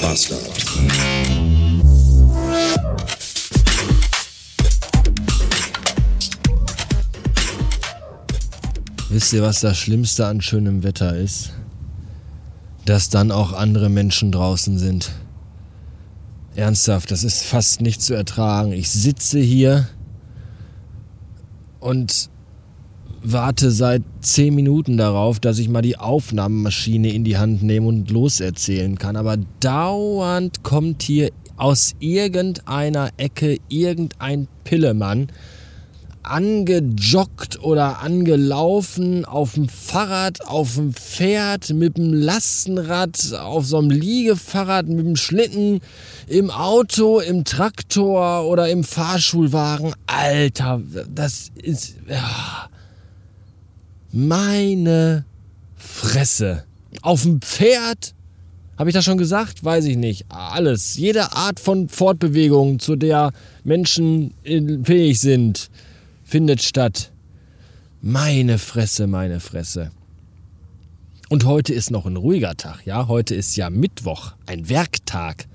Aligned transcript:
Bastard. 0.00 0.40
Wisst 9.10 9.32
ihr, 9.32 9.42
was 9.42 9.60
das 9.60 9.76
Schlimmste 9.76 10.26
an 10.26 10.40
schönem 10.40 10.82
Wetter 10.82 11.16
ist? 11.16 11.52
Dass 12.84 13.10
dann 13.10 13.30
auch 13.30 13.52
andere 13.52 13.88
Menschen 13.88 14.32
draußen 14.32 14.78
sind. 14.78 15.10
Ernsthaft, 16.54 17.10
das 17.10 17.24
ist 17.24 17.42
fast 17.42 17.80
nicht 17.80 18.00
zu 18.00 18.14
ertragen. 18.14 18.72
Ich 18.72 18.90
sitze 18.90 19.38
hier 19.38 19.88
und 21.78 22.30
warte 23.22 23.70
seit 23.70 24.02
zehn 24.20 24.54
Minuten 24.54 24.96
darauf, 24.96 25.40
dass 25.40 25.58
ich 25.58 25.68
mal 25.68 25.82
die 25.82 25.96
Aufnahmemaschine 25.96 27.12
in 27.12 27.24
die 27.24 27.36
Hand 27.36 27.62
nehme 27.62 27.86
und 27.88 28.10
loserzählen 28.10 28.98
kann. 28.98 29.16
Aber 29.16 29.36
dauernd 29.60 30.62
kommt 30.62 31.02
hier 31.02 31.30
aus 31.56 31.94
irgendeiner 32.00 33.10
Ecke 33.18 33.58
irgendein 33.68 34.48
Pillemann 34.64 35.28
angejoggt 36.22 37.62
oder 37.62 38.02
angelaufen, 38.02 39.24
auf 39.24 39.54
dem 39.54 39.68
Fahrrad, 39.68 40.46
auf 40.46 40.74
dem 40.74 40.92
Pferd, 40.94 41.70
mit 41.70 41.96
dem 41.96 42.12
Lastenrad, 42.12 43.34
auf 43.34 43.66
so 43.66 43.78
einem 43.78 43.90
Liegefahrrad, 43.90 44.86
mit 44.86 45.06
dem 45.06 45.16
Schlitten, 45.16 45.80
im 46.28 46.50
Auto, 46.50 47.20
im 47.20 47.44
Traktor 47.44 48.44
oder 48.46 48.68
im 48.68 48.84
Fahrschulwagen. 48.84 49.94
Alter, 50.06 50.82
das 51.12 51.50
ist... 51.62 51.96
Ja. 52.08 52.68
Meine 54.12 55.24
Fresse. 55.76 56.64
Auf 57.02 57.22
dem 57.22 57.40
Pferd? 57.40 58.14
Habe 58.76 58.90
ich 58.90 58.94
das 58.94 59.04
schon 59.04 59.18
gesagt? 59.18 59.62
Weiß 59.62 59.84
ich 59.84 59.96
nicht. 59.96 60.26
Alles. 60.28 60.96
Jede 60.96 61.32
Art 61.32 61.60
von 61.60 61.88
Fortbewegung, 61.88 62.78
zu 62.78 62.96
der 62.96 63.32
Menschen 63.62 64.34
fähig 64.84 65.20
sind 65.20 65.70
findet 66.30 66.62
statt. 66.62 67.10
Meine 68.00 68.58
Fresse, 68.58 69.08
meine 69.08 69.40
Fresse. 69.40 69.90
Und 71.28 71.44
heute 71.44 71.74
ist 71.74 71.90
noch 71.90 72.06
ein 72.06 72.16
ruhiger 72.16 72.56
Tag, 72.56 72.86
ja? 72.86 73.08
Heute 73.08 73.34
ist 73.34 73.56
ja 73.56 73.68
Mittwoch, 73.68 74.32
ein 74.46 74.68
Werktag. 74.68 75.46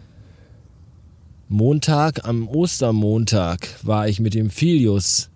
Montag, 1.48 2.28
am 2.28 2.48
Ostermontag 2.48 3.68
war 3.84 4.08
ich 4.08 4.20
mit 4.20 4.34
dem 4.34 4.50
Filius 4.50 5.30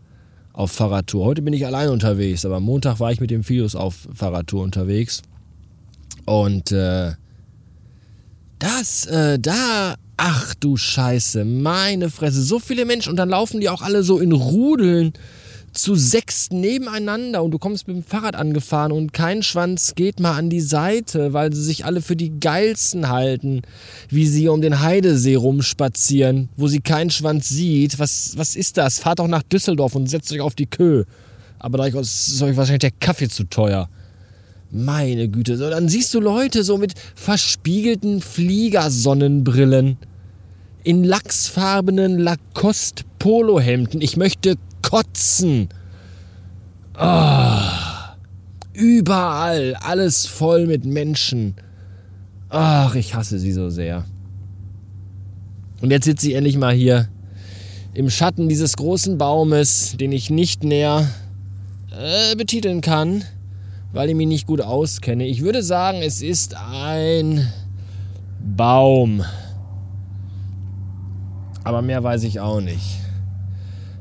auf 0.60 0.74
Fahrradtour. 0.74 1.26
Heute 1.26 1.42
bin 1.42 1.54
ich 1.54 1.66
allein 1.66 1.88
unterwegs, 1.88 2.44
aber 2.46 2.60
Montag 2.60 3.00
war 3.00 3.14
ich 3.14 3.22
mit 3.22 3.32
dem 3.32 3.46
Filius 3.46 3.76
auf 3.76 4.10
Fahrradtour 4.14 4.62
unterwegs. 4.62 5.22
Und 6.26 6.74
äh, 6.74 7.14
das, 8.60 9.06
äh, 9.06 9.40
da, 9.40 9.96
ach 10.18 10.54
du 10.56 10.76
Scheiße, 10.76 11.46
meine 11.46 12.10
Fresse, 12.10 12.44
so 12.44 12.60
viele 12.60 12.84
Menschen 12.84 13.12
und 13.12 13.16
dann 13.16 13.30
laufen 13.30 13.62
die 13.62 13.70
auch 13.70 13.82
alle 13.82 14.04
so 14.04 14.20
in 14.20 14.34
Rudeln 14.34 15.14
zu 15.74 15.96
sechs 15.96 16.50
nebeneinander 16.52 17.44
und 17.44 17.52
du 17.52 17.60
kommst 17.60 17.88
mit 17.88 17.96
dem 17.96 18.04
Fahrrad 18.04 18.36
angefahren 18.36 18.92
und 18.92 19.14
kein 19.14 19.44
Schwanz 19.44 19.96
geht 19.96 20.20
mal 20.20 20.38
an 20.38 20.50
die 20.50 20.62
Seite, 20.62 21.34
weil 21.34 21.54
sie 21.54 21.64
sich 21.64 21.86
alle 21.86 22.02
für 22.02 22.16
die 22.16 22.40
geilsten 22.40 23.10
halten, 23.10 23.62
wie 24.10 24.28
sie 24.28 24.48
um 24.48 24.62
den 24.62 24.82
Heidesee 24.82 25.36
rumspazieren, 25.36 26.50
wo 26.58 26.68
sie 26.68 26.82
keinen 26.82 27.10
Schwanz 27.10 27.50
sieht. 27.50 28.00
Was, 28.00 28.34
was 28.38 28.56
ist 28.56 28.78
das? 28.78 29.00
Fahrt 29.00 29.20
doch 29.20 29.28
nach 29.28 29.44
Düsseldorf 29.44 29.96
und 29.96 30.08
setzt 30.08 30.32
euch 30.32 30.42
auf 30.42 30.56
die 30.56 30.68
Kö. 30.68 31.06
Aber 31.60 31.78
da 31.78 31.86
ist 31.86 32.42
euch 32.42 32.56
wahrscheinlich 32.56 32.80
der 32.80 32.92
Kaffee 33.00 33.30
zu 33.30 33.44
teuer. 33.44 33.90
Meine 34.72 35.28
Güte. 35.30 35.58
So, 35.58 35.70
dann 35.70 35.90
siehst 35.90 36.14
du 36.14 36.20
Leute 36.20 36.64
so 36.64 36.78
mit 36.78 36.94
verspiegelten 37.16 38.22
Fliegersonnenbrillen 38.22 39.98
in 40.84 41.04
lachsfarbenen 41.04 42.20
Lacoste 42.20 43.04
Polohemden. 43.18 44.02
Ich 44.02 44.16
möchte 44.16 44.56
kotzen. 44.82 45.70
Oh, 47.00 47.60
überall, 48.74 49.76
alles 49.76 50.26
voll 50.26 50.68
mit 50.68 50.86
Menschen. 50.86 51.56
Ach, 52.50 52.96
ich 52.96 53.16
hasse 53.16 53.40
sie 53.40 53.52
so 53.52 53.70
sehr. 53.70 54.06
Und 55.82 55.92
jetzt 55.92 56.06
sitze 56.06 56.30
ich 56.30 56.36
endlich 56.36 56.58
mal 56.58 56.74
hier 56.74 57.08
im 57.94 58.10
Schatten 58.10 58.50
dieses 58.50 58.76
großen 58.76 59.18
Baumes, 59.18 59.96
den 59.98 60.12
ich 60.12 60.30
nicht 60.30 60.64
näher 60.64 61.08
äh, 61.92 62.36
betiteln 62.36 62.82
kann, 62.82 63.24
weil 63.94 64.10
ich 64.10 64.16
mich 64.16 64.28
nicht 64.28 64.48
gut 64.48 64.62
auskenne. 64.62 65.26
Ich 65.26 65.42
würde 65.42 65.64
sagen, 65.64 66.02
es 66.02 66.22
ist 66.22 66.56
ein 66.56 67.48
Baum. 68.40 69.24
Aber 71.64 71.82
mehr 71.82 72.04
weiß 72.04 72.24
ich 72.24 72.40
auch 72.40 72.62
nicht. 72.62 73.00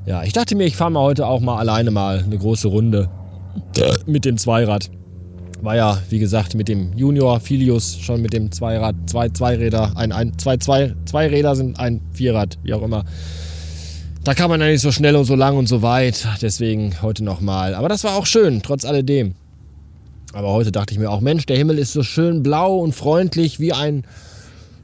Ja, 0.08 0.22
ich 0.22 0.32
dachte 0.32 0.56
mir, 0.56 0.64
ich 0.64 0.74
fahre 0.74 0.90
mal 0.90 1.02
heute 1.02 1.26
auch 1.26 1.40
mal 1.40 1.58
alleine 1.58 1.90
mal 1.90 2.24
eine 2.24 2.38
große 2.38 2.66
Runde 2.68 3.10
mit 4.06 4.24
dem 4.24 4.38
Zweirad. 4.38 4.88
War 5.60 5.76
ja, 5.76 5.98
wie 6.08 6.18
gesagt, 6.18 6.54
mit 6.54 6.66
dem 6.68 6.94
Junior 6.96 7.40
Filius 7.40 7.98
schon 8.00 8.22
mit 8.22 8.32
dem 8.32 8.50
Zweirad, 8.50 8.94
zwei 9.04 9.28
Zweiräder, 9.28 9.92
ein, 9.98 10.10
ein, 10.12 10.32
zwei, 10.38 10.56
zwei, 10.56 10.94
zwei 11.04 11.26
Räder 11.26 11.54
sind 11.56 11.78
ein 11.78 12.00
Vierrad, 12.14 12.58
wie 12.62 12.72
auch 12.72 12.80
immer. 12.80 13.04
Da 14.24 14.32
kann 14.32 14.48
man 14.48 14.62
ja 14.62 14.68
nicht 14.68 14.80
so 14.80 14.92
schnell 14.92 15.14
und 15.14 15.26
so 15.26 15.34
lang 15.34 15.58
und 15.58 15.68
so 15.68 15.82
weit, 15.82 16.26
deswegen 16.40 17.02
heute 17.02 17.22
nochmal. 17.22 17.74
Aber 17.74 17.90
das 17.90 18.02
war 18.02 18.16
auch 18.16 18.24
schön, 18.24 18.62
trotz 18.62 18.86
alledem. 18.86 19.34
Aber 20.32 20.52
heute 20.52 20.72
dachte 20.72 20.94
ich 20.94 20.98
mir 20.98 21.10
auch, 21.10 21.20
Mensch, 21.20 21.44
der 21.44 21.58
Himmel 21.58 21.78
ist 21.78 21.92
so 21.92 22.02
schön 22.02 22.42
blau 22.42 22.78
und 22.78 22.94
freundlich 22.94 23.60
wie 23.60 23.74
ein 23.74 24.04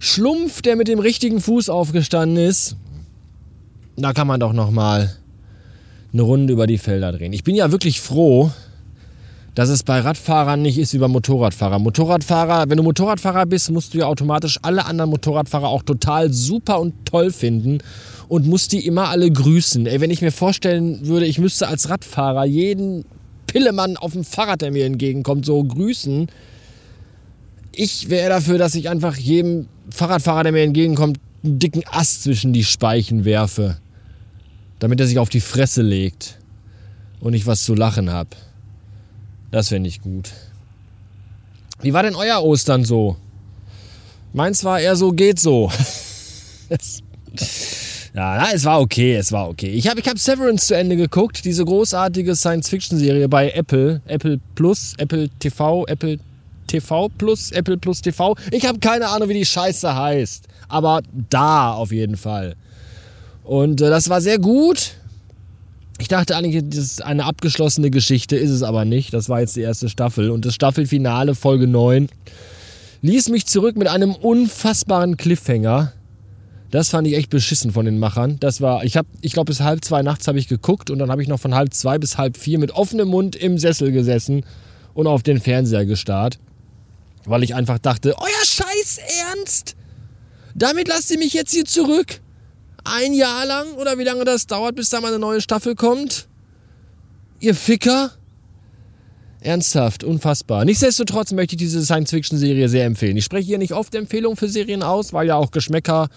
Schlumpf, 0.01 0.61
der 0.61 0.77
mit 0.77 0.87
dem 0.87 0.99
richtigen 0.99 1.41
Fuß 1.41 1.71
aufgestanden 1.71 2.37
ist 2.37 2.77
da 3.97 4.13
kann 4.13 4.27
man 4.27 4.41
doch 4.41 4.53
noch 4.53 4.71
mal 4.71 5.15
eine 6.13 6.23
Runde 6.23 6.53
über 6.53 6.67
die 6.67 6.79
Felder 6.79 7.13
drehen. 7.13 7.33
Ich 7.33 7.45
bin 7.45 7.57
ja 7.57 7.73
wirklich 7.73 8.01
froh, 8.01 8.51
dass 9.55 9.69
es 9.69 9.83
bei 9.83 10.01
Radfahrern 10.01 10.63
nicht 10.63 10.79
ist 10.79 10.95
wie 10.95 10.99
bei 10.99 11.09
Motorradfahrern. 11.09 11.83
Motorradfahrer, 11.83 12.69
wenn 12.69 12.77
du 12.77 12.83
Motorradfahrer 12.83 13.47
bist, 13.47 13.71
musst 13.71 13.95
du 13.95 13.99
ja 13.99 14.07
automatisch 14.07 14.59
alle 14.63 14.85
anderen 14.87 15.11
Motorradfahrer 15.11 15.69
auch 15.69 15.83
total 15.83 16.33
super 16.33 16.81
und 16.81 16.95
toll 17.05 17.31
finden 17.31 17.79
und 18.29 18.47
musst 18.47 18.73
die 18.73 18.85
immer 18.85 19.09
alle 19.09 19.31
grüßen. 19.31 19.87
Ey, 19.87 20.01
wenn 20.01 20.11
ich 20.11 20.23
mir 20.23 20.33
vorstellen 20.33 21.07
würde, 21.07 21.27
ich 21.27 21.39
müsste 21.39 21.69
als 21.69 21.89
Radfahrer 21.89 22.45
jeden 22.45 23.05
Pillemann 23.47 23.97
auf 23.97 24.13
dem 24.13 24.25
Fahrrad, 24.25 24.63
der 24.63 24.73
mir 24.73 24.87
entgegenkommt, 24.87 25.47
so 25.47 25.63
grüßen. 25.63 26.29
Ich 27.73 28.09
wäre 28.09 28.29
dafür, 28.29 28.59
dass 28.59 28.75
ich 28.75 28.89
einfach 28.89 29.17
jedem 29.17 29.67
Fahrradfahrer, 29.91 30.45
der 30.45 30.53
mir 30.53 30.63
entgegenkommt, 30.63 31.19
einen 31.45 31.59
dicken 31.59 31.83
Ast 31.91 32.23
zwischen 32.25 32.53
die 32.53 32.65
Speichen 32.65 33.25
werfe 33.25 33.77
damit 34.85 35.01
er 35.01 35.07
sich 35.07 35.19
auf 35.19 35.31
die 35.31 35.41
Fresse 35.41 35.81
legt 35.81 36.39
und 37.19 37.33
ich 37.33 37.47
was 37.47 37.65
zu 37.65 37.75
lachen 37.75 38.11
habe. 38.11 38.29
Das 39.51 39.71
fände 39.71 39.89
ich 39.89 40.03
gut. 40.03 40.29
Wie 41.81 41.95
war 41.95 42.03
denn 42.03 42.15
euer 42.15 42.43
Ostern 42.43 42.85
so? 42.85 43.17
Meins 44.35 44.63
war 44.63 44.79
eher 44.79 44.95
so, 44.95 45.13
geht 45.13 45.41
so. 45.41 45.73
ja, 48.15 48.51
es 48.53 48.67
war 48.67 48.83
okay, 48.83 49.17
es 49.17 49.33
war 49.33 49.49
okay. 49.49 49.71
Ich 49.71 49.89
habe 49.89 50.01
ich 50.01 50.07
hab 50.07 50.19
Severance 50.19 50.67
zu 50.67 50.77
Ende 50.77 50.97
geguckt, 50.97 51.47
diese 51.47 51.65
großartige 51.65 52.37
Science-Fiction-Serie 52.37 53.27
bei 53.31 53.53
Apple, 53.53 54.03
Apple 54.05 54.39
Plus, 54.55 54.93
Apple 54.99 55.31
TV, 55.39 55.87
Apple 55.87 56.19
TV 56.67 57.09
Plus, 57.09 57.53
Apple 57.53 57.79
Plus 57.79 58.03
TV. 58.03 58.37
Ich 58.51 58.67
habe 58.67 58.81
keine 58.81 59.09
Ahnung, 59.09 59.31
wie 59.31 59.39
die 59.39 59.47
Scheiße 59.47 59.97
heißt. 59.97 60.47
Aber 60.69 61.01
da 61.31 61.73
auf 61.73 61.91
jeden 61.91 62.19
Fall. 62.19 62.55
Und 63.45 63.81
äh, 63.81 63.91
das 63.91 64.09
war 64.09 64.21
sehr 64.21 64.39
gut. 64.39 64.95
Ich 65.99 66.09
dachte 66.09 66.37
eigentlich, 66.37 66.61
das 66.69 66.79
ist 66.79 67.05
eine 67.05 67.25
abgeschlossene 67.25 67.91
Geschichte, 67.91 68.37
ist 68.37 68.51
es 68.51 68.63
aber 68.63 68.85
nicht. 68.85 69.15
Das 69.15 69.29
war 69.29 69.41
jetzt 69.41 69.55
die 69.55 69.61
erste 69.61 69.89
Staffel. 69.89 70.31
Und 70.31 70.45
das 70.45 70.55
Staffelfinale, 70.55 71.37
Folge 71.37 71.69
9, 71.69 72.09
ließ 73.03 73.29
mich 73.29 73.47
zurück 73.47 73.77
mit 73.77 73.87
einem 73.87 74.13
unfassbaren 74.13 75.17
Cliffhanger. 75.17 75.93
Das 76.71 76.89
fand 76.89 77.07
ich 77.07 77.15
echt 77.15 77.31
beschissen 77.31 77.71
von 77.71 77.85
den 77.85 78.01
Machern. 78.01 78.39
Das 78.41 78.61
war, 78.61 78.83
ich 78.83 78.97
habe, 78.97 79.07
ich 79.21 79.35
glaube, 79.35 79.47
bis 79.47 79.61
halb 79.61 79.85
zwei 79.85 80.03
nachts 80.03 80.27
habe 80.27 80.41
ich 80.41 80.49
geguckt 80.49 80.91
und 80.91 80.99
dann 80.99 81.11
habe 81.11 81.23
ich 81.23 81.29
noch 81.29 81.39
von 81.39 81.55
halb 81.55 81.73
zwei 81.73 81.99
bis 81.99 82.19
halb 82.19 82.37
vier 82.37 82.59
mit 82.59 82.73
offenem 82.73 83.09
Mund 83.09 83.37
im 83.37 83.59
Sessel 83.59 83.93
gesessen 83.93 84.45
und 84.95 85.07
auf 85.07 85.23
den 85.23 85.41
Fernseher 85.41 85.87
gestarrt. 85.87 86.41
Weil 87.27 87.45
ich 87.45 87.55
einfach 87.55 87.79
dachte, 87.79 88.17
euer 88.19 88.45
Scheiß 88.45 88.99
Ernst? 89.37 89.77
Damit 90.57 90.89
lasst 90.89 91.13
ihr 91.13 91.19
mich 91.19 91.33
jetzt 91.33 91.53
hier 91.53 91.65
zurück? 91.65 92.21
Ein 92.85 93.15
Jahr 93.15 93.47
lang 93.47 93.73
oder 93.75 93.99
wie 93.99 94.05
lange 94.05 94.25
das 94.25 94.47
dauert, 94.47 94.77
bis 94.77 94.91
da 94.91 95.01
mal 95.01 95.09
eine 95.09 95.19
neue 95.19 95.41
Staffel 95.41 95.75
kommt? 95.75 96.29
Ihr 97.41 97.55
Ficker? 97.55 98.13
Ernsthaft, 99.41 100.05
unfassbar. 100.05 100.65
Nichtsdestotrotz 100.65 101.33
möchte 101.33 101.55
ich 101.55 101.59
diese 101.59 101.85
Science-Fiction-Serie 101.85 102.69
sehr 102.69 102.87
empfehlen. 102.87 103.17
Ich 103.17 103.25
spreche 103.25 103.47
hier 103.47 103.59
nicht 103.59 103.73
oft 103.73 103.95
Empfehlungen 103.95 104.37
für 104.37 104.49
Serien 104.49 104.83
aus, 104.83 105.13
weil 105.13 105.27
ja 105.27 105.37
auch 105.37 105.51
Geschmäcker 105.51 106.09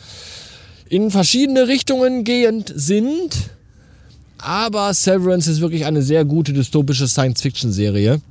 in 0.90 1.12
verschiedene 1.12 1.68
Richtungen 1.68 2.24
gehend 2.24 2.72
sind. 2.74 3.50
Aber 4.38 4.94
Severance 4.94 5.50
ist 5.50 5.62
wirklich 5.62 5.86
eine 5.86 6.02
sehr 6.02 6.24
gute 6.24 6.54
dystopische 6.54 7.08
Science-Fiction-Serie. 7.08 8.22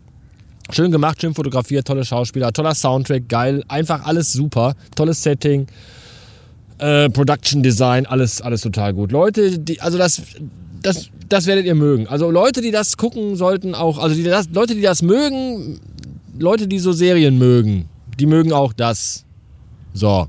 Schön 0.70 0.90
gemacht, 0.90 1.20
schön 1.20 1.34
fotografiert, 1.34 1.86
tolle 1.86 2.04
Schauspieler, 2.04 2.52
toller 2.52 2.74
Soundtrack, 2.74 3.28
geil, 3.28 3.62
einfach 3.68 4.04
alles 4.04 4.32
super, 4.32 4.74
tolles 4.94 5.22
Setting, 5.22 5.66
äh, 6.78 7.08
Production 7.10 7.62
Design, 7.62 8.06
alles, 8.06 8.40
alles 8.40 8.60
total 8.60 8.94
gut. 8.94 9.12
Leute, 9.12 9.58
die, 9.58 9.80
also 9.80 9.98
das, 9.98 10.22
das, 10.82 11.08
das 11.28 11.46
werdet 11.46 11.66
ihr 11.66 11.74
mögen. 11.74 12.06
Also 12.06 12.30
Leute, 12.30 12.60
die 12.60 12.70
das 12.70 12.96
gucken 12.96 13.36
sollten 13.36 13.74
auch, 13.74 13.98
also 13.98 14.14
die 14.14 14.22
das, 14.22 14.48
Leute, 14.52 14.74
die 14.74 14.82
das 14.82 15.02
mögen, 15.02 15.80
Leute, 16.38 16.68
die 16.68 16.78
so 16.78 16.92
Serien 16.92 17.38
mögen, 17.38 17.88
die 18.18 18.26
mögen 18.26 18.52
auch 18.52 18.72
das. 18.72 19.24
So. 19.94 20.26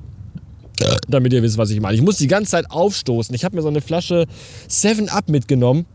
Damit 1.08 1.34
ihr 1.34 1.42
wisst, 1.42 1.58
was 1.58 1.72
ich 1.72 1.82
meine. 1.82 1.96
Ich 1.96 2.04
muss 2.04 2.18
die 2.18 2.28
ganze 2.28 2.52
Zeit 2.52 2.70
aufstoßen. 2.70 3.34
Ich 3.34 3.44
habe 3.44 3.56
mir 3.56 3.64
so 3.64 3.68
eine 3.68 3.82
Flasche 3.82 4.26
7 4.68 5.10
Up 5.10 5.28
mitgenommen 5.28 5.88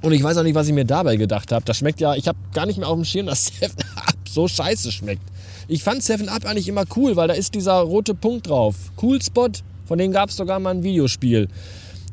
und 0.00 0.12
ich 0.12 0.22
weiß 0.22 0.38
auch 0.38 0.42
nicht, 0.42 0.54
was 0.54 0.66
ich 0.66 0.72
mir 0.72 0.84
dabei 0.84 1.16
gedacht 1.16 1.52
habe. 1.52 1.64
Das 1.64 1.76
schmeckt 1.76 2.00
ja, 2.00 2.14
ich 2.14 2.26
habe 2.26 2.38
gar 2.54 2.66
nicht 2.66 2.78
mehr 2.78 2.88
auf 2.88 2.94
dem 2.94 3.04
Schirm, 3.04 3.26
dass 3.26 3.52
7-Up 3.60 4.14
so 4.28 4.48
scheiße 4.48 4.92
schmeckt. 4.92 5.22
Ich 5.70 5.82
fand 5.82 6.00
7-Up 6.00 6.46
eigentlich 6.46 6.66
immer 6.66 6.84
cool, 6.96 7.14
weil 7.16 7.28
da 7.28 7.34
ist 7.34 7.54
dieser 7.54 7.74
rote 7.74 8.14
Punkt 8.14 8.48
drauf. 8.48 8.74
Cool 9.02 9.20
Spot, 9.20 9.50
von 9.84 9.98
dem 9.98 10.12
gab 10.12 10.30
es 10.30 10.36
sogar 10.36 10.58
mal 10.60 10.70
ein 10.70 10.82
Videospiel. 10.82 11.46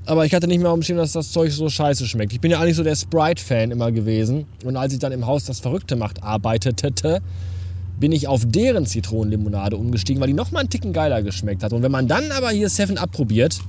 Aber 0.05 0.25
ich 0.25 0.33
hatte 0.35 0.45
nicht 0.45 0.61
mehr 0.61 0.75
Schirm, 0.81 0.97
dass 0.97 1.13
das 1.13 1.31
Zeug 1.31 1.53
so 1.53 1.69
scheiße 1.69 2.05
schmeckt. 2.05 2.33
Ich 2.33 2.41
bin 2.41 2.51
ja 2.51 2.59
eigentlich 2.59 2.75
so 2.75 2.83
der 2.83 2.97
Sprite-Fan 2.97 3.71
immer 3.71 3.93
gewesen. 3.93 4.45
Und 4.65 4.75
als 4.75 4.91
ich 4.91 4.99
dann 4.99 5.13
im 5.13 5.25
Haus 5.25 5.45
das 5.45 5.61
Verrückte 5.61 5.95
macht 5.95 6.21
arbeitete, 6.21 7.21
bin 7.97 8.11
ich 8.11 8.27
auf 8.27 8.43
deren 8.45 8.85
Zitronenlimonade 8.85 9.77
umgestiegen, 9.77 10.19
weil 10.19 10.27
die 10.27 10.33
nochmal 10.33 10.63
einen 10.63 10.69
Ticken 10.69 10.91
geiler 10.91 11.23
geschmeckt 11.23 11.63
hat. 11.63 11.71
Und 11.71 11.81
wenn 11.81 11.93
man 11.93 12.09
dann 12.09 12.31
aber 12.31 12.49
hier 12.49 12.67
7-Up 12.67 13.13
probiert, 13.13 13.61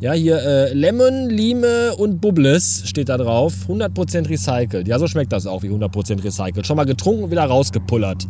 ja, 0.00 0.14
hier 0.14 0.38
äh, 0.38 0.72
Lemon, 0.72 1.28
Lime 1.28 1.94
und 1.96 2.22
Bubbles 2.22 2.84
steht 2.86 3.10
da 3.10 3.18
drauf. 3.18 3.52
100% 3.68 4.30
recycelt. 4.30 4.88
Ja, 4.88 4.98
so 4.98 5.06
schmeckt 5.06 5.34
das 5.34 5.46
auch 5.46 5.62
wie 5.62 5.68
100% 5.68 6.24
recycelt. 6.24 6.66
Schon 6.66 6.76
mal 6.78 6.86
getrunken 6.86 7.24
und 7.24 7.30
wieder 7.30 7.44
rausgepullert. 7.44 8.26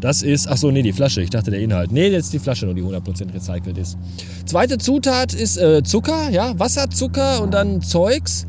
Das 0.00 0.22
ist, 0.22 0.48
ach 0.48 0.56
so, 0.56 0.70
nee, 0.70 0.82
die 0.82 0.92
Flasche. 0.92 1.22
Ich 1.22 1.30
dachte 1.30 1.50
der 1.50 1.58
Inhalt. 1.60 1.90
Nee, 1.90 2.06
jetzt 2.08 2.32
die 2.32 2.38
Flasche 2.38 2.66
nur, 2.66 2.74
die 2.74 2.82
100% 2.82 3.34
recycelt 3.34 3.76
ist. 3.78 3.98
Zweite 4.46 4.78
Zutat 4.78 5.34
ist 5.34 5.56
äh, 5.56 5.82
Zucker, 5.82 6.30
ja, 6.30 6.56
Wasserzucker 6.58 7.42
und 7.42 7.52
dann 7.52 7.82
Zeugs. 7.82 8.46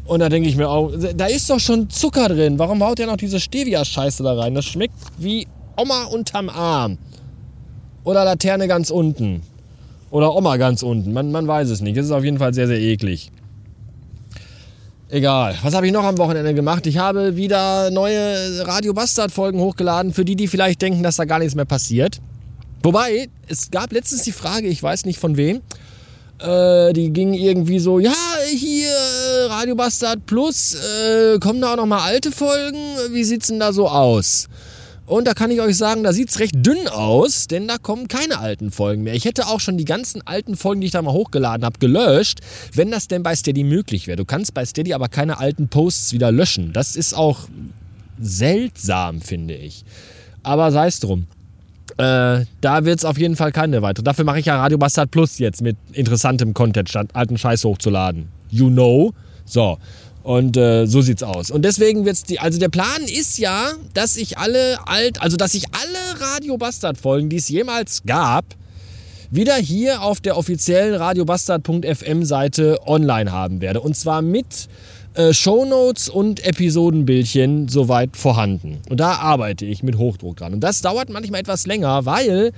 Und 0.04 0.20
da 0.20 0.28
denke 0.28 0.48
ich 0.48 0.56
mir 0.56 0.68
auch, 0.68 0.92
da 1.16 1.26
ist 1.26 1.50
doch 1.50 1.58
schon 1.58 1.90
Zucker 1.90 2.28
drin. 2.28 2.60
Warum 2.60 2.80
haut 2.84 2.98
der 2.98 3.06
noch 3.06 3.16
diese 3.16 3.40
Stevia-Scheiße 3.40 4.22
da 4.22 4.34
rein? 4.34 4.54
Das 4.54 4.66
schmeckt 4.66 4.94
wie 5.18 5.48
Oma 5.76 6.04
unterm 6.04 6.48
Arm. 6.48 6.98
Oder 8.04 8.24
Laterne 8.24 8.68
ganz 8.68 8.90
unten. 8.90 9.42
Oder 10.16 10.34
Oma 10.34 10.56
ganz 10.56 10.82
unten. 10.82 11.12
Man, 11.12 11.30
man 11.30 11.46
weiß 11.46 11.68
es 11.68 11.82
nicht. 11.82 11.98
Es 11.98 12.06
ist 12.06 12.10
auf 12.10 12.24
jeden 12.24 12.38
Fall 12.38 12.54
sehr, 12.54 12.66
sehr 12.66 12.80
eklig. 12.80 13.30
Egal. 15.10 15.54
Was 15.62 15.74
habe 15.74 15.86
ich 15.86 15.92
noch 15.92 16.04
am 16.04 16.16
Wochenende 16.16 16.54
gemacht? 16.54 16.86
Ich 16.86 16.96
habe 16.96 17.36
wieder 17.36 17.90
neue 17.90 18.66
Radio 18.66 18.94
Bastard 18.94 19.30
Folgen 19.30 19.60
hochgeladen, 19.60 20.14
für 20.14 20.24
die, 20.24 20.34
die 20.34 20.48
vielleicht 20.48 20.80
denken, 20.80 21.02
dass 21.02 21.16
da 21.16 21.26
gar 21.26 21.38
nichts 21.38 21.54
mehr 21.54 21.66
passiert. 21.66 22.22
Wobei, 22.82 23.28
es 23.46 23.70
gab 23.70 23.92
letztens 23.92 24.22
die 24.22 24.32
Frage, 24.32 24.68
ich 24.68 24.82
weiß 24.82 25.04
nicht 25.04 25.18
von 25.18 25.36
wem, 25.36 25.60
äh, 26.38 26.94
die 26.94 27.12
ging 27.12 27.34
irgendwie 27.34 27.78
so, 27.78 27.98
ja, 27.98 28.14
hier 28.50 28.88
Radio 29.50 29.74
Bastard 29.74 30.24
Plus, 30.24 30.76
äh, 30.76 31.38
kommen 31.40 31.60
da 31.60 31.74
auch 31.74 31.76
noch 31.76 31.84
mal 31.84 32.02
alte 32.02 32.32
Folgen? 32.32 32.78
Wie 33.10 33.24
sieht's 33.24 33.48
denn 33.48 33.60
da 33.60 33.70
so 33.70 33.86
aus? 33.86 34.48
Und 35.06 35.26
da 35.26 35.34
kann 35.34 35.52
ich 35.52 35.60
euch 35.60 35.76
sagen, 35.76 36.02
da 36.02 36.12
sieht's 36.12 36.40
recht 36.40 36.54
dünn 36.54 36.88
aus, 36.88 37.46
denn 37.46 37.68
da 37.68 37.78
kommen 37.78 38.08
keine 38.08 38.40
alten 38.40 38.72
Folgen 38.72 39.04
mehr. 39.04 39.14
Ich 39.14 39.24
hätte 39.24 39.46
auch 39.46 39.60
schon 39.60 39.78
die 39.78 39.84
ganzen 39.84 40.26
alten 40.26 40.56
Folgen, 40.56 40.80
die 40.80 40.88
ich 40.88 40.92
da 40.92 41.00
mal 41.00 41.12
hochgeladen 41.12 41.64
habe, 41.64 41.78
gelöscht, 41.78 42.40
wenn 42.74 42.90
das 42.90 43.06
denn 43.06 43.22
bei 43.22 43.36
Steady 43.36 43.62
möglich 43.62 44.08
wäre. 44.08 44.16
Du 44.16 44.24
kannst 44.24 44.52
bei 44.52 44.64
Steady 44.64 44.94
aber 44.94 45.08
keine 45.08 45.38
alten 45.38 45.68
Posts 45.68 46.12
wieder 46.12 46.32
löschen. 46.32 46.72
Das 46.72 46.96
ist 46.96 47.14
auch 47.14 47.48
seltsam, 48.20 49.20
finde 49.20 49.54
ich. 49.54 49.84
Aber 50.42 50.72
sei 50.72 50.88
es 50.88 50.98
drum. 50.98 51.26
Äh, 51.98 52.44
da 52.60 52.84
wird 52.84 52.98
es 52.98 53.04
auf 53.04 53.16
jeden 53.16 53.36
Fall 53.36 53.52
keine 53.52 53.82
weitere. 53.82 54.02
Dafür 54.02 54.24
mache 54.24 54.40
ich 54.40 54.46
ja 54.46 54.56
Radio 54.60 54.76
Bastard 54.76 55.12
Plus 55.12 55.38
jetzt 55.38 55.62
mit 55.62 55.76
interessantem 55.92 56.52
Content, 56.52 56.88
statt 56.88 57.08
alten 57.12 57.38
Scheiß 57.38 57.64
hochzuladen. 57.64 58.28
You 58.50 58.68
know. 58.70 59.14
So. 59.44 59.78
Und 60.26 60.56
äh, 60.56 60.86
so 60.86 61.02
sieht's 61.02 61.22
aus. 61.22 61.52
Und 61.52 61.64
deswegen 61.64 62.04
wird's 62.04 62.24
die. 62.24 62.40
Also 62.40 62.58
der 62.58 62.68
Plan 62.68 63.00
ist 63.02 63.38
ja, 63.38 63.70
dass 63.94 64.16
ich 64.16 64.38
alle 64.38 64.76
alt, 64.84 65.22
also 65.22 65.36
dass 65.36 65.54
ich 65.54 65.66
alle 65.70 66.20
Radio 66.20 66.58
Bastard 66.58 66.98
Folgen, 66.98 67.28
die 67.28 67.36
es 67.36 67.48
jemals 67.48 68.02
gab, 68.04 68.44
wieder 69.30 69.54
hier 69.54 70.02
auf 70.02 70.20
der 70.20 70.36
offiziellen 70.36 70.96
radiobastard.fm 70.96 72.24
Seite 72.24 72.80
online 72.86 73.30
haben 73.30 73.60
werde. 73.60 73.80
Und 73.80 73.96
zwar 73.96 74.20
mit 74.20 74.66
äh, 75.14 75.32
Shownotes 75.32 76.08
und 76.08 76.44
Episodenbildchen 76.44 77.68
soweit 77.68 78.16
vorhanden. 78.16 78.80
Und 78.90 78.98
da 78.98 79.12
arbeite 79.18 79.64
ich 79.64 79.84
mit 79.84 79.96
Hochdruck 79.96 80.38
dran. 80.38 80.54
Und 80.54 80.60
das 80.60 80.80
dauert 80.82 81.08
manchmal 81.08 81.38
etwas 81.38 81.68
länger, 81.68 82.04
weil 82.04 82.50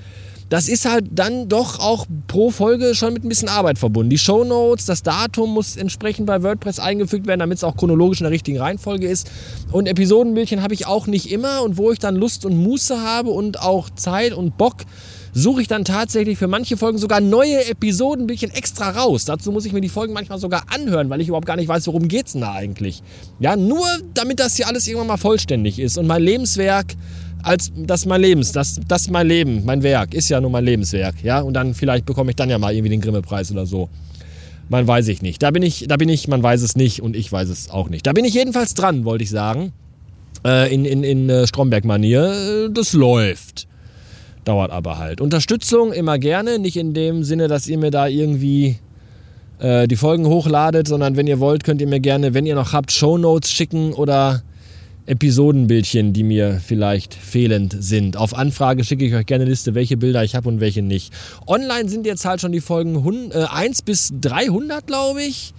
das 0.48 0.68
ist 0.68 0.86
halt 0.86 1.06
dann 1.12 1.48
doch 1.48 1.78
auch 1.78 2.06
pro 2.26 2.50
Folge 2.50 2.94
schon 2.94 3.12
mit 3.12 3.24
ein 3.24 3.28
bisschen 3.28 3.48
Arbeit 3.48 3.78
verbunden. 3.78 4.10
Die 4.10 4.18
Shownotes, 4.18 4.86
das 4.86 5.02
Datum 5.02 5.52
muss 5.52 5.76
entsprechend 5.76 6.26
bei 6.26 6.42
WordPress 6.42 6.78
eingefügt 6.78 7.26
werden, 7.26 7.40
damit 7.40 7.58
es 7.58 7.64
auch 7.64 7.76
chronologisch 7.76 8.20
in 8.20 8.24
der 8.24 8.32
richtigen 8.32 8.58
Reihenfolge 8.58 9.08
ist. 9.08 9.30
Und 9.72 9.86
Episodenbildchen 9.86 10.62
habe 10.62 10.74
ich 10.74 10.86
auch 10.86 11.06
nicht 11.06 11.30
immer 11.30 11.62
und 11.62 11.76
wo 11.76 11.92
ich 11.92 11.98
dann 11.98 12.16
Lust 12.16 12.46
und 12.46 12.56
Muße 12.56 13.02
habe 13.02 13.30
und 13.30 13.60
auch 13.60 13.90
Zeit 13.90 14.32
und 14.32 14.56
Bock, 14.56 14.76
suche 15.34 15.60
ich 15.62 15.68
dann 15.68 15.84
tatsächlich 15.84 16.38
für 16.38 16.48
manche 16.48 16.76
Folgen 16.76 16.98
sogar 16.98 17.20
neue 17.20 17.66
Episoden 17.68 18.24
ein 18.24 18.26
bisschen 18.26 18.50
extra 18.50 18.90
raus. 18.90 19.24
Dazu 19.24 19.52
muss 19.52 19.66
ich 19.66 19.72
mir 19.72 19.80
die 19.80 19.88
Folgen 19.88 20.12
manchmal 20.12 20.38
sogar 20.38 20.64
anhören, 20.74 21.10
weil 21.10 21.20
ich 21.20 21.28
überhaupt 21.28 21.46
gar 21.46 21.56
nicht 21.56 21.68
weiß, 21.68 21.86
worum 21.86 22.04
es 22.04 22.32
denn 22.32 22.40
da 22.40 22.52
eigentlich. 22.52 23.02
Ja, 23.38 23.54
nur 23.54 23.86
damit 24.14 24.40
das 24.40 24.56
hier 24.56 24.66
alles 24.66 24.86
irgendwann 24.86 25.08
mal 25.08 25.16
vollständig 25.16 25.78
ist 25.78 25.98
und 25.98 26.06
mein 26.06 26.22
Lebenswerk 26.22 26.94
als 27.42 27.72
das 27.76 28.06
mein 28.06 28.20
Lebens, 28.20 28.52
das, 28.52 28.80
das 28.86 29.10
mein 29.10 29.26
Leben, 29.26 29.64
mein 29.64 29.82
Werk, 29.82 30.14
ist 30.14 30.28
ja 30.28 30.40
nur 30.40 30.50
mein 30.50 30.64
Lebenswerk, 30.64 31.22
ja, 31.22 31.40
und 31.40 31.54
dann 31.54 31.74
vielleicht 31.74 32.06
bekomme 32.06 32.30
ich 32.30 32.36
dann 32.36 32.50
ja 32.50 32.58
mal 32.58 32.72
irgendwie 32.72 32.90
den 32.90 33.00
Grimme-Preis 33.00 33.50
oder 33.52 33.66
so. 33.66 33.88
Man 34.68 34.86
weiß 34.86 35.08
ich 35.08 35.22
nicht. 35.22 35.42
Da 35.42 35.50
bin 35.50 35.62
ich, 35.62 35.86
da 35.88 35.96
bin 35.96 36.10
ich, 36.10 36.28
man 36.28 36.42
weiß 36.42 36.60
es 36.60 36.76
nicht 36.76 37.00
und 37.00 37.16
ich 37.16 37.32
weiß 37.32 37.48
es 37.48 37.70
auch 37.70 37.88
nicht. 37.88 38.06
Da 38.06 38.12
bin 38.12 38.24
ich 38.24 38.34
jedenfalls 38.34 38.74
dran, 38.74 39.04
wollte 39.06 39.24
ich 39.24 39.30
sagen. 39.30 39.72
Äh, 40.44 40.72
in 40.72 40.84
in, 40.84 41.02
in 41.04 41.30
äh, 41.30 41.46
Stromberg-Manier. 41.46 42.68
Das 42.70 42.92
läuft. 42.92 43.66
Dauert 44.44 44.70
aber 44.70 44.98
halt. 44.98 45.20
Unterstützung 45.20 45.92
immer 45.92 46.18
gerne, 46.18 46.58
nicht 46.58 46.76
in 46.76 46.92
dem 46.92 47.24
Sinne, 47.24 47.48
dass 47.48 47.66
ihr 47.66 47.78
mir 47.78 47.90
da 47.90 48.06
irgendwie 48.08 48.76
äh, 49.58 49.88
die 49.88 49.96
Folgen 49.96 50.26
hochladet, 50.26 50.86
sondern 50.86 51.16
wenn 51.16 51.26
ihr 51.26 51.40
wollt, 51.40 51.64
könnt 51.64 51.80
ihr 51.80 51.86
mir 51.86 52.00
gerne, 52.00 52.34
wenn 52.34 52.46
ihr 52.46 52.54
noch 52.54 52.72
habt, 52.72 52.92
Shownotes 52.92 53.50
schicken 53.50 53.92
oder 53.92 54.42
Episodenbildchen, 55.08 56.12
die 56.12 56.22
mir 56.22 56.60
vielleicht 56.64 57.14
fehlend 57.14 57.74
sind. 57.78 58.16
Auf 58.16 58.34
Anfrage 58.34 58.84
schicke 58.84 59.04
ich 59.04 59.14
euch 59.14 59.26
gerne 59.26 59.42
eine 59.42 59.50
Liste, 59.50 59.74
welche 59.74 59.96
Bilder 59.96 60.22
ich 60.22 60.34
habe 60.34 60.48
und 60.48 60.60
welche 60.60 60.82
nicht. 60.82 61.12
Online 61.46 61.88
sind 61.88 62.06
jetzt 62.06 62.24
halt 62.24 62.40
schon 62.40 62.52
die 62.52 62.60
Folgen 62.60 63.32
1 63.32 63.80
äh, 63.80 63.82
bis 63.84 64.12
300, 64.20 64.86
glaube 64.86 65.22
ich. 65.22 65.54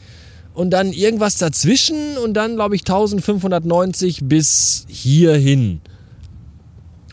Und 0.53 0.71
dann 0.71 0.91
irgendwas 0.91 1.37
dazwischen 1.37 2.17
und 2.23 2.33
dann, 2.33 2.55
glaube 2.55 2.75
ich, 2.75 2.81
1590 2.81 4.21
bis 4.25 4.85
hierhin. 4.87 5.81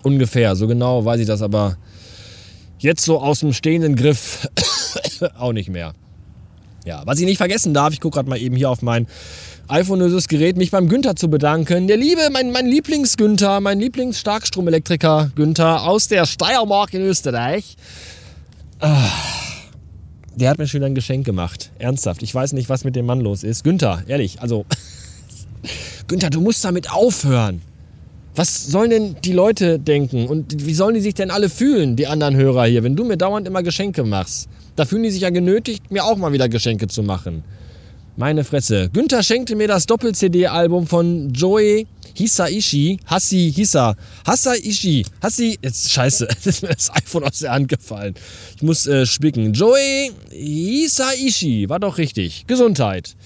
Ungefähr, 0.03 0.57
so 0.57 0.67
genau 0.67 1.05
weiß 1.05 1.21
ich 1.21 1.27
das 1.27 1.43
aber 1.43 1.77
jetzt 2.79 3.05
so 3.05 3.21
aus 3.21 3.41
dem 3.41 3.53
stehenden 3.53 3.97
Griff 3.97 4.49
auch 5.39 5.53
nicht 5.53 5.69
mehr. 5.69 5.95
Ja, 6.87 7.03
was 7.05 7.19
ich 7.19 7.25
nicht 7.27 7.39
vergessen 7.39 7.75
darf, 7.75 7.93
ich 7.93 8.01
gucke 8.01 8.15
gerade 8.15 8.29
mal 8.29 8.41
eben 8.41 8.55
hier 8.55 8.71
auf 8.71 8.81
mein 8.81 9.09
iPhone-löses 9.67 10.29
Gerät, 10.29 10.57
mich 10.57 10.71
beim 10.71 10.89
Günther 10.89 11.17
zu 11.17 11.29
bedanken. 11.29 11.89
Der 11.89 11.97
liebe, 11.97 12.21
mein, 12.33 12.53
mein 12.53 12.69
Lieblings-Günther, 12.69 13.61
mein 13.61 13.81
Lieblings-Starkstromelektriker 13.81 15.33
Günther 15.35 15.83
aus 15.83 16.07
der 16.07 16.27
Steiermark 16.27 16.95
in 16.95 17.03
Österreich. 17.03 17.77
Ah, 18.79 19.11
der 20.37 20.49
hat 20.49 20.59
mir 20.59 20.69
schon 20.69 20.85
ein 20.85 20.95
Geschenk 20.95 21.27
gemacht. 21.27 21.73
Ernsthaft. 21.81 22.23
Ich 22.23 22.33
weiß 22.33 22.53
nicht, 22.53 22.69
was 22.69 22.85
mit 22.85 22.95
dem 22.95 23.07
Mann 23.07 23.21
los 23.21 23.43
ist. 23.43 23.65
Günther, 23.65 24.05
ehrlich, 24.07 24.41
also. 24.41 24.65
Günther, 26.07 26.31
du 26.31 26.41
musst 26.41 26.65
damit 26.65 26.93
aufhören. 26.93 27.63
Was 28.37 28.65
sollen 28.65 28.91
denn 28.91 29.17
die 29.25 29.33
Leute 29.33 29.81
denken? 29.81 30.29
Und 30.29 30.65
wie 30.65 30.75
sollen 30.75 30.95
die 30.95 31.01
sich 31.01 31.15
denn 31.15 31.33
alle 31.33 31.49
fühlen, 31.49 31.97
die 31.97 32.07
anderen 32.07 32.37
Hörer 32.37 32.67
hier, 32.67 32.85
wenn 32.85 32.95
du 32.95 33.03
mir 33.03 33.17
dauernd 33.17 33.49
immer 33.49 33.65
Geschenke 33.65 34.05
machst? 34.05 34.49
Da 34.77 34.85
fühlen 34.85 35.03
die 35.03 35.11
sich 35.11 35.23
ja 35.23 35.31
genötigt, 35.31 35.91
mir 35.91 36.05
auch 36.05 36.17
mal 36.17 36.33
wieder 36.33 36.49
Geschenke 36.49 36.87
zu 36.87 37.03
machen. 37.03 37.43
Meine 38.19 38.45
Fresse. 38.45 38.89
Günther 38.93 39.23
schenkte 39.23 39.57
mir 39.57 39.69
das 39.69 39.87
Doppel-CD-Album 39.87 40.87
von 40.87 41.33
Joey 41.33 41.87
Hisaishi. 42.15 42.99
Hassi 43.05 43.53
Hisa. 43.55 43.95
Hasaishi. 44.27 45.05
Hassi. 45.23 45.59
Jetzt 45.61 45.91
scheiße. 45.91 46.27
ist 46.45 46.63
mir 46.63 46.69
das 46.69 46.91
iPhone 46.95 47.25
aus 47.25 47.41
der 47.41 47.53
Hand 47.53 47.69
gefallen. 47.69 48.15
Ich 48.57 48.63
muss 48.63 48.87
äh, 48.87 49.05
spicken. 49.05 49.53
Joey 49.53 50.13
Hisaishi. 50.31 51.69
War 51.69 51.79
doch 51.79 51.99
richtig. 51.99 52.47
Gesundheit 52.47 53.17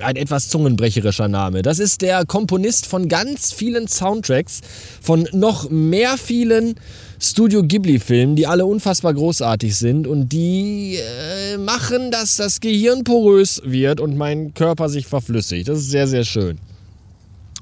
ein 0.00 0.16
etwas 0.16 0.48
zungenbrecherischer 0.48 1.28
Name. 1.28 1.62
Das 1.62 1.78
ist 1.78 2.02
der 2.02 2.24
Komponist 2.26 2.86
von 2.86 3.08
ganz 3.08 3.52
vielen 3.52 3.88
Soundtracks, 3.88 4.60
von 5.00 5.28
noch 5.32 5.70
mehr 5.70 6.16
vielen 6.18 6.74
Studio 7.20 7.62
Ghibli-Filmen, 7.62 8.36
die 8.36 8.46
alle 8.46 8.66
unfassbar 8.66 9.14
großartig 9.14 9.76
sind 9.76 10.06
und 10.06 10.30
die 10.30 10.96
äh, 10.96 11.56
machen, 11.58 12.10
dass 12.10 12.36
das 12.36 12.60
Gehirn 12.60 13.04
porös 13.04 13.62
wird 13.64 14.00
und 14.00 14.16
mein 14.16 14.52
Körper 14.54 14.88
sich 14.88 15.06
verflüssigt. 15.06 15.68
Das 15.68 15.78
ist 15.78 15.90
sehr, 15.90 16.06
sehr 16.06 16.24
schön. 16.24 16.58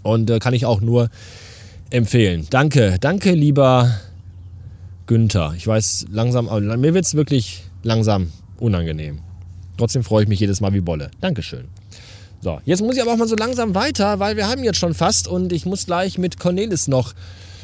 Und 0.03 0.31
äh, 0.31 0.39
kann 0.39 0.55
ich 0.55 0.67
auch 0.67 0.81
nur 0.81 1.11
empfehlen. 1.91 2.47
Danke, 2.51 2.97
danke, 3.01 3.33
lieber 3.33 3.95
Günther. 5.07 5.55
Ich 5.57 5.67
weiß 5.67 6.07
langsam, 6.11 6.47
mir 6.81 6.95
wird 6.95 7.05
es 7.05 7.15
wirklich 7.15 7.65
langsam 7.83 8.33
unangenehm. 8.59 9.21
Trotzdem 9.77 10.03
freue 10.03 10.23
ich 10.23 10.29
mich 10.29 10.41
jedes 10.41 10.61
Mal 10.61 10.73
wie 10.73 10.81
Bolle. 10.81 11.11
Dankeschön. 11.21 11.82
So, 12.45 12.59
jetzt 12.65 12.83
muss 12.83 12.97
ich 12.97 13.03
aber 13.03 13.13
auch 13.13 13.17
mal 13.17 13.29
so 13.29 13.37
langsam 13.37 13.77
weiter, 13.77 14.19
weil 14.19 14.37
wir 14.37 14.49
haben 14.49 14.65
jetzt 14.65 14.79
schon 14.79 14.95
fast 14.95 15.29
und 15.29 15.53
ich 15.53 15.65
muss 15.65 15.87
gleich 15.87 16.19
mit 16.19 16.41
Cornelis 16.41 16.89
noch 16.89 17.15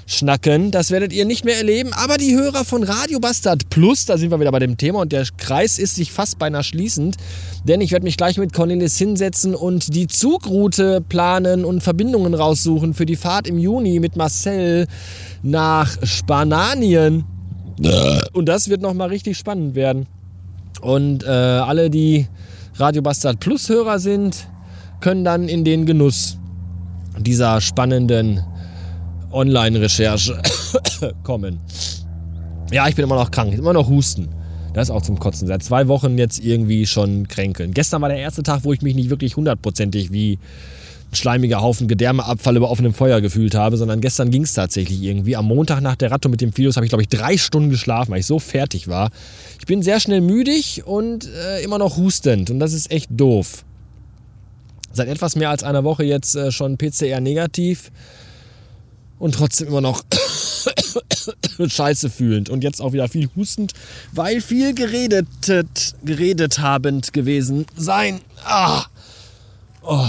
schnacken. 0.07 0.71
Das 0.71 0.93
werdet 0.93 1.13
ihr 1.13 1.25
nicht 1.25 1.45
mehr 1.45 1.57
erleben. 1.57 1.93
Aber 1.93 2.17
die 2.17 2.37
Hörer 2.37 2.65
von 2.65 2.85
Radio 2.85 3.19
Bastard 3.19 3.71
Plus, 3.71 4.07
da 4.07 4.17
sind 4.17 4.31
wir 4.31 4.39
wieder 4.39 4.53
bei 4.53 4.61
dem 4.61 4.77
Thema 4.77 5.01
und 5.01 5.11
der 5.11 5.27
Kreis 5.37 5.81
ist 5.81 5.97
sich 5.97 6.13
fast 6.13 6.39
beinahe 6.39 6.63
schließend. 6.63 7.17
Denn 7.65 7.81
ich 7.81 7.91
werde 7.91 8.05
mich 8.05 8.17
gleich 8.17 8.39
mit 8.39 8.53
Cornelis 8.53 8.97
hinsetzen 8.97 9.57
und 9.57 9.97
die 9.97 10.07
Zugroute 10.07 11.01
planen 11.09 11.65
und 11.65 11.83
Verbindungen 11.83 12.35
raussuchen 12.35 12.95
für 12.95 13.05
die 13.05 13.17
Fahrt 13.17 13.49
im 13.49 13.59
Juni 13.59 13.99
mit 13.99 14.15
Marcel 14.15 14.87
nach 15.43 15.99
Spanien. 16.05 17.25
Und 18.33 18.47
das 18.47 18.69
wird 18.69 18.81
nochmal 18.81 19.09
richtig 19.09 19.37
spannend 19.37 19.75
werden. 19.75 20.07
Und 20.81 21.25
äh, 21.25 21.27
alle, 21.27 21.91
die 21.91 22.29
Radio 22.77 23.03
Bastard 23.03 23.41
Plus 23.41 23.69
Hörer 23.69 23.99
sind, 23.99 24.47
können 25.01 25.25
dann 25.25 25.49
in 25.49 25.65
den 25.65 25.87
Genuss 25.87 26.39
dieser 27.19 27.61
spannenden 27.61 28.45
Online-Recherche 29.33 30.41
kommen. 31.23 31.61
Ja, 32.71 32.89
ich 32.89 32.95
bin 32.95 33.05
immer 33.05 33.17
noch 33.17 33.31
krank, 33.31 33.55
immer 33.55 33.73
noch 33.73 33.89
Husten. 33.89 34.29
Das 34.75 34.89
ist 34.89 34.95
auch 34.95 35.03
zum 35.03 35.19
Kotzen. 35.19 35.49
Seit 35.49 35.63
zwei 35.63 35.89
Wochen 35.89 36.19
jetzt 36.19 36.39
irgendwie 36.39 36.87
schon 36.87 37.27
kränkeln. 37.29 37.73
Gestern 37.73 38.03
war 38.03 38.09
der 38.09 38.19
erste 38.19 38.43
Tag, 38.43 38.61
wo 38.65 38.73
ich 38.73 38.83
mich 38.83 38.95
nicht 38.95 39.11
wirklich 39.11 39.37
hundertprozentig 39.37 40.13
wie 40.13 40.39
ein 41.11 41.17
schleimiger 41.17 41.63
Haufen 41.63 41.89
Gedärmeabfall 41.89 42.57
über 42.57 42.71
offenem 42.71 42.93
Feuer 42.93 43.23
gefühlt 43.23 43.55
habe, 43.55 43.79
sondern 43.79 44.01
gestern 44.01 44.31
ging 44.31 44.43
es 44.43 44.53
tatsächlich 44.53 45.03
irgendwie. 45.03 45.37
Am 45.37 45.47
Montag 45.47 45.81
nach 45.81 45.97
der 45.97 46.11
Ratto 46.11 46.29
mit 46.29 46.43
dem 46.43 46.53
Filius 46.53 46.77
habe 46.77 46.85
ich, 46.85 46.91
glaube 46.91 47.03
ich, 47.03 47.09
drei 47.09 47.39
Stunden 47.39 47.71
geschlafen, 47.71 48.13
weil 48.13 48.21
ich 48.21 48.27
so 48.27 48.39
fertig 48.39 48.89
war. 48.89 49.11
Ich 49.59 49.67
bin 49.67 49.83
sehr 49.83 50.01
schnell 50.01 50.21
müdig 50.21 50.83
und 50.85 51.27
äh, 51.27 51.63
immer 51.65 51.79
noch 51.79 51.97
hustend 51.97 52.51
und 52.51 52.61
das 52.61 52.75
ist 52.75 52.91
echt 52.91 53.09
doof. 53.11 53.65
Seit 54.99 55.07
etwas 55.07 55.37
mehr 55.37 55.51
als 55.51 55.63
einer 55.63 55.85
Woche 55.85 56.03
jetzt 56.03 56.35
äh, 56.35 56.51
schon 56.51 56.77
PCR 56.77 57.21
negativ 57.21 57.93
und 59.21 59.37
trotzdem 59.37 59.69
immer 59.69 59.81
noch 59.81 60.03
scheiße 61.65 62.11
fühlend 62.11 62.51
und 62.51 62.65
jetzt 62.65 62.83
auch 62.83 62.93
wieder 62.93 63.07
viel 63.07 63.31
hustend, 63.37 63.75
weil 64.11 64.41
viel 64.41 64.75
geredet, 64.75 65.29
geredet 66.05 66.59
habend 66.59 67.13
gewesen 67.13 67.67
sein. 67.77 68.23
Ah. 68.45 68.87
Oh. 69.83 70.09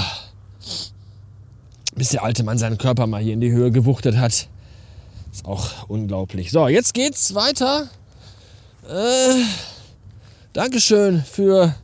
Bis 1.93 2.09
der 2.09 2.23
alte 2.23 2.43
Mann 2.43 2.57
seinen 2.57 2.79
Körper 2.79 3.05
mal 3.05 3.21
hier 3.21 3.33
in 3.33 3.41
die 3.41 3.51
Höhe 3.51 3.69
gewuchtet 3.69 4.17
hat. 4.17 4.47
Ist 5.31 5.45
auch 5.45 5.87
unglaublich. 5.87 6.49
So, 6.49 6.67
jetzt 6.67 6.95
geht's 6.95 7.35
weiter. 7.35 7.91
Äh, 8.89 9.43
Dankeschön 10.53 11.23
für 11.23 11.75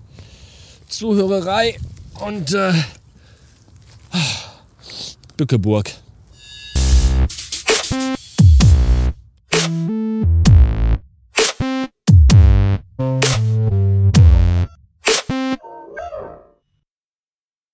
Zuhörerei 0.87 1.77
und 2.19 2.53
äh, 2.53 2.73
Bückeburg. 5.37 5.91